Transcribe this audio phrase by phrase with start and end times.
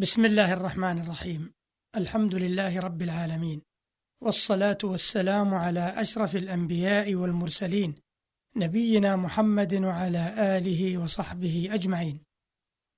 [0.00, 1.52] بسم الله الرحمن الرحيم
[1.96, 3.62] الحمد لله رب العالمين
[4.22, 7.94] والصلاة والسلام على أشرف الأنبياء والمرسلين
[8.56, 12.20] نبينا محمد وعلى آله وصحبه أجمعين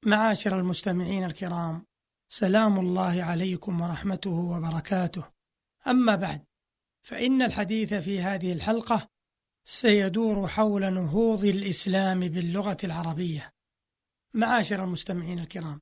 [0.06, 1.86] معاشر المستمعين الكرام
[2.28, 5.24] سلام الله عليكم ورحمته وبركاته
[5.86, 6.44] أما بعد
[7.02, 9.08] فإن الحديث في هذه الحلقة
[9.64, 13.52] سيدور حول نهوض الإسلام باللغة العربية
[14.34, 15.80] معاشر المستمعين الكرام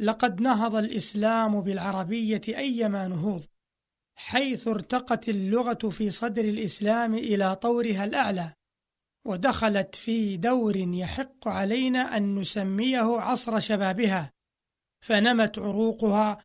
[0.00, 3.44] لقد نهض الإسلام بالعربية أيما نهوض
[4.16, 8.52] حيث ارتقت اللغة في صدر الإسلام إلى طورها الأعلى
[9.26, 14.32] ودخلت في دور يحق علينا أن نسميه عصر شبابها
[15.04, 16.38] فنمت عروقها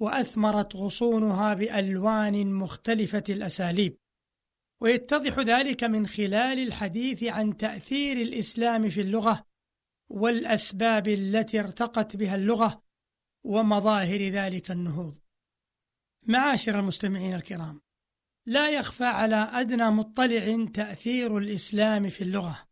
[0.00, 3.96] وأثمرت غصونها بألوان مختلفة الأساليب.
[4.80, 9.46] ويتضح ذلك من خلال الحديث عن تأثير الإسلام في اللغة
[10.08, 12.85] والأسباب التي ارتقت بها اللغة
[13.46, 15.14] ومظاهر ذلك النهوض.
[16.22, 17.80] معاشر المستمعين الكرام،
[18.46, 22.68] لا يخفى على أدنى مطلع تأثير الإسلام في اللغة،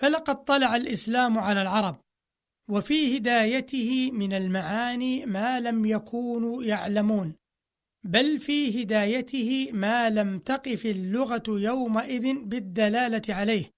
[0.00, 2.00] فلقد طلع الإسلام على العرب،
[2.70, 7.34] وفي هدايته من المعاني ما لم يكونوا يعلمون،
[8.04, 13.70] بل في هدايته ما لم تقف اللغة يومئذ بالدلالة عليه،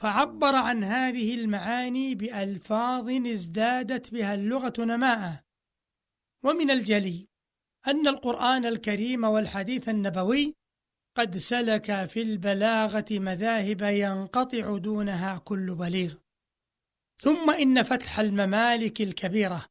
[0.00, 5.45] فعبر عن هذه المعاني بألفاظ ازدادت بها اللغة نماء.
[6.46, 7.28] ومن الجلي
[7.86, 10.54] أن القرآن الكريم والحديث النبوي
[11.16, 16.14] قد سلك في البلاغة مذاهب ينقطع دونها كل بليغ.
[17.22, 19.66] ثم إن فتح الممالك الكبيرة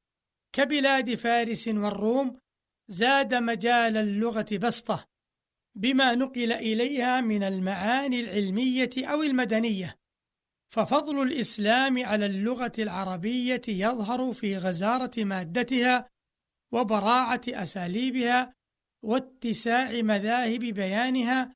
[0.55, 2.39] كبلاد فارس والروم
[2.87, 5.05] زاد مجال اللغة بسطة
[5.75, 9.95] بما نقل إليها من المعاني العلمية أو المدنية.
[10.69, 16.14] ففضل الإسلام على اللغة العربية يظهر في غزارة مادتها
[16.71, 18.53] وبراعة أساليبها
[19.03, 21.55] واتساع مذاهب بيانها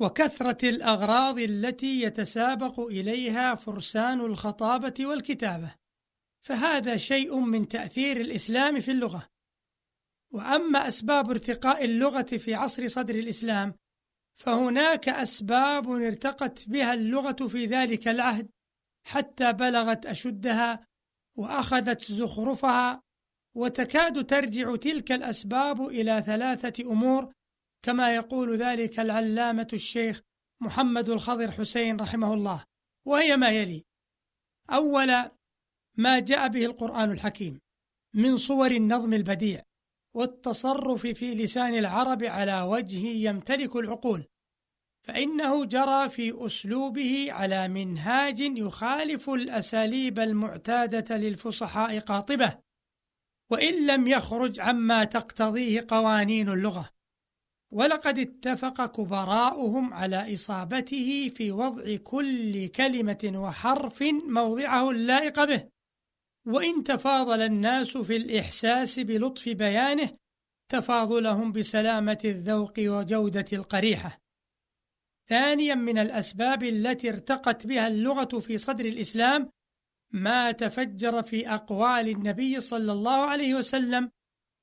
[0.00, 5.74] وكثرة الأغراض التي يتسابق إليها فرسان الخطابة والكتابة.
[6.40, 9.28] فهذا شيء من تأثير الإسلام في اللغة.
[10.30, 13.74] وأما أسباب ارتقاء اللغة في عصر صدر الإسلام
[14.38, 18.50] فهناك أسباب ارتقت بها اللغة في ذلك العهد
[19.06, 20.86] حتى بلغت أشدها
[21.36, 23.02] وأخذت زخرفها
[23.58, 27.32] وتكاد ترجع تلك الأسباب إلى ثلاثة أمور
[27.82, 30.22] كما يقول ذلك العلامة الشيخ
[30.60, 32.64] محمد الخضر حسين رحمه الله
[33.06, 33.84] وهي ما يلي.
[34.70, 35.32] أولا
[35.96, 37.60] ما جاء به القرآن الحكيم
[38.14, 39.62] من صور النظم البديع
[40.14, 44.24] والتصرف في لسان العرب على وجه يمتلك العقول
[45.02, 52.67] فإنه جرى في أسلوبه على منهاج يخالف الأساليب المعتادة للفصحاء قاطبة.
[53.50, 56.90] وإن لم يخرج عما تقتضيه قوانين اللغة.
[57.72, 65.68] ولقد اتفق كبراؤهم على إصابته في وضع كل كلمة وحرف موضعه اللائق به.
[66.46, 70.16] وإن تفاضل الناس في الإحساس بلطف بيانه
[70.68, 74.20] تفاضلهم بسلامة الذوق وجودة القريحة.
[75.28, 79.50] ثانيا من الأسباب التي ارتقت بها اللغة في صدر الإسلام
[80.12, 84.10] ما تفجر في أقوال النبي صلى الله عليه وسلم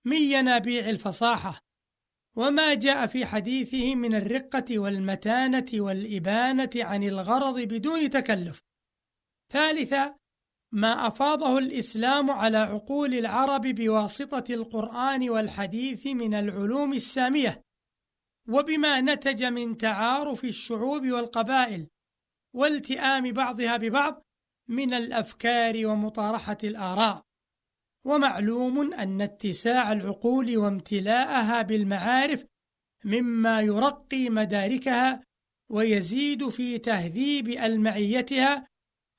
[0.06, 1.60] من ينابيع الفصاحة
[2.36, 8.62] وما جاء في حديثه من الرقة والمتانة والإبانة عن الغرض بدون تكلف.
[9.52, 10.16] ثالثا
[10.72, 17.62] ما أفاضه الإسلام على عقول العرب بواسطة القرآن والحديث من العلوم السامية
[18.50, 21.88] وبما نتج من تعارف الشعوب والقبائل
[22.54, 24.25] والتئام بعضها ببعض
[24.68, 27.26] من الأفكار ومطارحة الآراء.
[28.06, 32.46] ومعلوم أن اتساع العقول وامتلاءها بالمعارف
[33.06, 35.24] مما يرقي مداركها
[35.72, 38.68] ويزيد في تهذيب المعيتها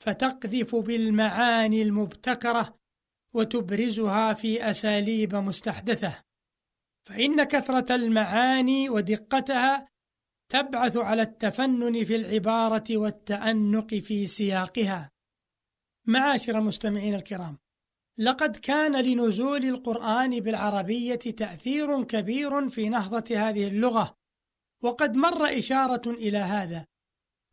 [0.02, 2.76] فتقذف بالمعاني المبتكرة
[3.34, 6.22] وتبرزها في أساليب مستحدثة.
[7.09, 9.88] فإن كثرة المعاني ودقتها
[10.53, 15.10] تبعث على التفنن في العبارة والتأنق في سياقها.
[16.06, 17.58] معاشر المستمعين الكرام
[18.18, 24.16] لقد كان لنزول القرآن بالعربية تأثير كبير في نهضة هذه اللغة
[24.82, 26.86] وقد مر إشارة إلى هذا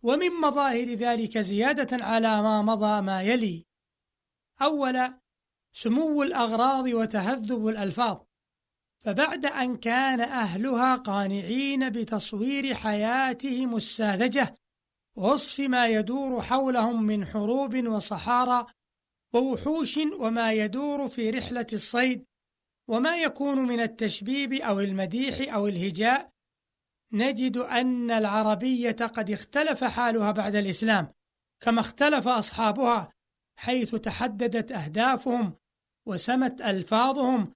[0.03, 3.65] ومن مظاهر ذلك زيادة على ما مضى ما يلي.
[4.61, 5.19] أولا
[5.73, 8.17] سمو الأغراض وتهذب الألفاظ
[9.01, 14.55] فبعد أن كان أهلها قانعين بتصوير حياتهم الساذجة
[15.17, 18.65] ووصف ما يدور حولهم من حروب وصحارى
[19.33, 22.25] ووحوش وما يدور في رحلة الصيد
[22.89, 26.33] وما يكون من التشبيب أو المديح أو الهجاء.
[27.13, 31.07] نجد أن العربية قد اختلف حالها بعد الإسلام
[31.63, 33.11] كما اختلف أصحابها
[33.59, 35.53] حيث تحددت أهدافهم
[36.07, 37.53] وسمت ألفاظهم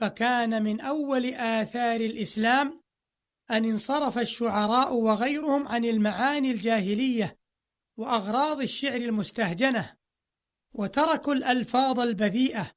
[0.00, 2.80] فكان من أول آثار الإسلام
[3.50, 7.38] أن انصرف الشعراء وغيرهم عن المعاني الجاهلية
[7.96, 9.96] وأغراض الشعر المستهجنة
[10.74, 12.70] وتركوا الألفاظ البذيئة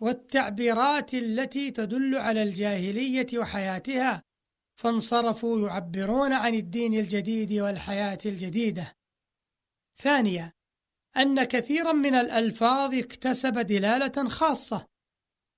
[0.00, 4.22] والتعبيرات التي تدل على الجاهلية وحياتها
[4.74, 8.96] فانصرفوا يعبرون عن الدين الجديد والحياة الجديدة.
[9.96, 10.52] ثانيا
[11.16, 14.91] أن كثيرا من الألفاظ اكتسب دلالة خاصة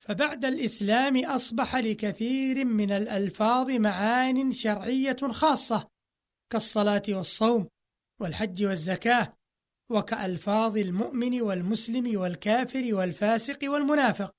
[0.04, 5.88] فبعد الإسلام أصبح لكثير من الألفاظ معان شرعية خاصة
[6.52, 7.68] كالصلاة والصوم
[8.20, 9.36] والحج والزكاة
[9.90, 14.34] وكألفاظ المؤمن والمسلم والكافر والفاسق والمنافق.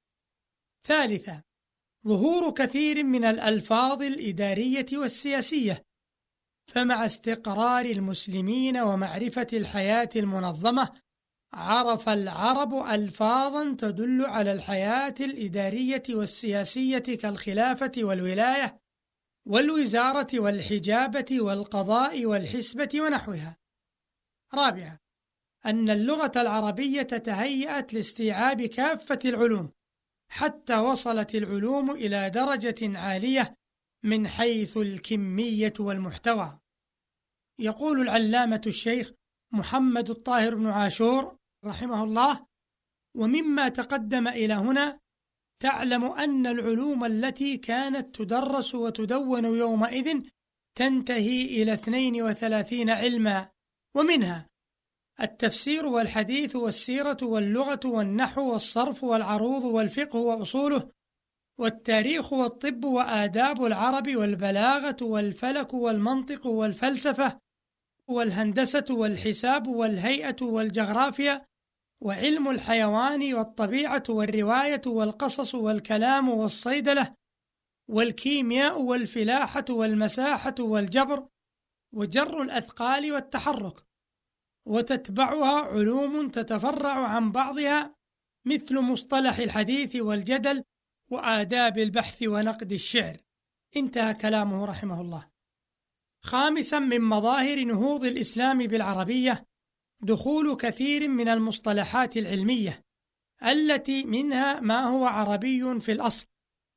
[0.87, 1.41] ثالثا
[2.07, 5.83] ظهور كثير من الألفاظ الإدارية والسياسية
[6.67, 11.04] فمع استقرار المسلمين ومعرفة الحياة المنظمة
[11.55, 18.81] عرف العرب ألفاظا تدل على الحياة الإدارية والسياسية كالخلافة والولاية
[19.47, 23.57] والوزارة والحجابة والقضاء والحسبة ونحوها.
[24.53, 24.97] رابعا
[25.65, 29.71] أن اللغة العربية تهيأت لاستيعاب كافة العلوم
[30.31, 33.55] حتى وصلت العلوم إلى درجة عالية
[34.03, 36.59] من حيث الكمية والمحتوى.
[37.59, 39.11] يقول العلامة الشيخ
[39.53, 42.45] محمد الطاهر بن عاشور رحمه الله:
[43.15, 44.99] ومما تقدم إلى هنا
[45.59, 50.21] تعلم أن العلوم التي كانت تدرس وتدون يومئذ
[50.75, 53.49] تنتهي إلى 32 علما
[53.95, 54.49] ومنها
[55.21, 60.91] التفسير والحديث والسيرة واللغة والنحو والصرف والعروض والفقه وأصوله
[61.57, 67.39] والتاريخ والطب وآداب العرب والبلاغة والفلك والمنطق والفلسفة
[68.07, 71.45] والهندسة والحساب والهيئة والجغرافيا
[72.01, 77.15] وعلم الحيوان والطبيعة والرواية والقصص والكلام والصيدلة
[77.89, 81.27] والكيمياء والفلاحة والمساحة والجبر
[81.93, 83.85] وجر الأثقال والتحرك.
[84.67, 87.95] وتتبعها علوم تتفرع عن بعضها
[88.45, 90.63] مثل مصطلح الحديث والجدل
[91.11, 93.17] وآداب البحث ونقد الشعر.
[93.77, 95.29] انتهى كلامه رحمه الله.
[96.23, 99.45] خامسا من مظاهر نهوض الإسلام بالعربية
[100.01, 102.81] دخول كثير من المصطلحات العلمية
[103.43, 106.27] التي منها ما هو عربي في الأصل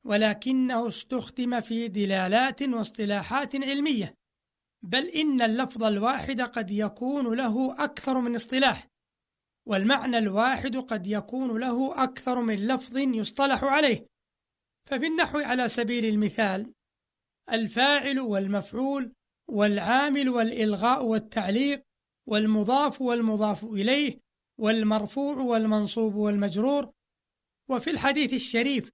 [0.06, 4.14] ولكنه استخدم في دلالات واصطلاحات علمية.
[4.82, 8.88] بل إن اللفظ الواحد قد يكون له أكثر من اصطلاح
[9.66, 14.06] والمعنى الواحد قد يكون له أكثر من لفظ يصطلح عليه.
[14.88, 16.72] ففي النحو على سبيل المثال
[17.52, 19.12] الفاعل والمفعول
[19.48, 21.87] والعامل والإلغاء والتعليق
[22.28, 24.20] والمضاف والمضاف إليه
[24.60, 26.92] والمرفوع والمنصوب والمجرور.
[27.70, 28.90] وفي الحديث الشريف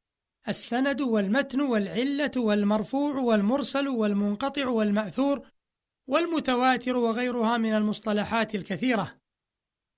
[0.49, 5.49] السند والمتن والعلة والمرفوع والمرسل والمنقطع والمأثور
[6.09, 9.21] والمتواتر وغيرها من المصطلحات الكثيرة.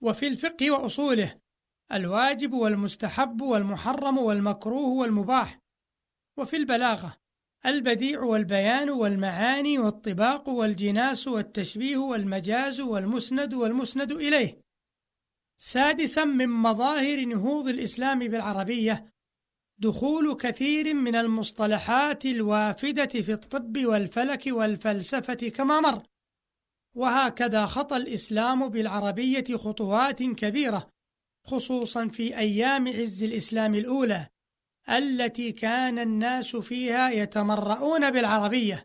[0.03, 1.41] وفي الفقه وأصوله
[1.93, 5.61] الواجب والمستحب والمحرم والمكروه والمباح.
[6.39, 7.17] وفي البلاغة
[7.67, 14.61] البديع والبيان والمعاني والطباق والجناس والتشبيه والمجاز والمسند والمسند إليه.
[15.57, 19.13] سادسا من مظاهر نهوض الإسلام بالعربية
[19.79, 26.03] دخول كثير من المصطلحات الوافدة في الطب والفلك والفلسفة كما مر.
[26.95, 30.89] وهكذا خطى الإسلام بالعربية خطوات كبيرة
[31.47, 34.27] خصوصا في أيام عز الإسلام الأولى.
[34.89, 38.85] التي كان الناس فيها يتمرؤون بالعربية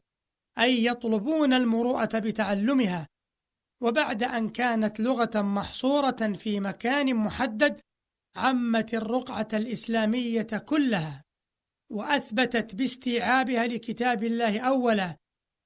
[0.60, 3.08] أي يطلبون المروءة بتعلمها.
[3.82, 7.82] وبعد أن كانت لغة محصورة في مكان محدد
[8.36, 11.24] عمت الرقعة الإسلامية كلها
[11.92, 15.18] وأثبتت باستيعابها لكتاب الله أولا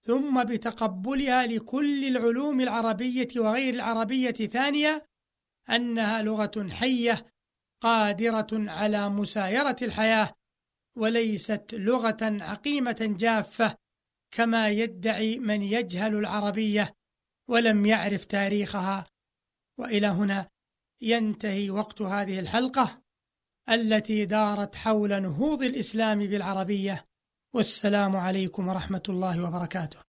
[0.07, 5.05] ثم بتقبلها لكل العلوم العربية وغير العربية ثانية
[5.69, 7.25] أنها لغة حية
[7.81, 10.33] قادرة على مسايرة الحياة
[10.97, 13.77] وليست لغة عقيمة جافة
[14.31, 16.95] كما يدعي من يجهل العربية
[17.49, 19.05] ولم يعرف تاريخها.
[19.79, 20.49] وإلى هنا
[21.01, 23.01] ينتهي وقت هذه الحلقة
[23.69, 27.05] التي دارت حول نهوض الإسلام بالعربية.
[27.53, 29.99] والسلام عليكم ورحمة الله وبركاته.